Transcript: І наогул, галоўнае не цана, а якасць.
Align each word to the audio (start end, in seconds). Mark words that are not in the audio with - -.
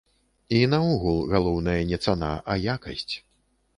І 0.59 0.61
наогул, 0.71 1.19
галоўнае 1.33 1.77
не 1.93 2.01
цана, 2.07 2.31
а 2.55 2.59
якасць. 2.75 3.15